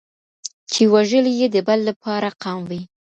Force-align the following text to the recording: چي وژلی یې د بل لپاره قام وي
چي 0.71 0.83
وژلی 0.93 1.33
یې 1.39 1.47
د 1.51 1.57
بل 1.67 1.79
لپاره 1.89 2.27
قام 2.43 2.59
وي 2.69 2.81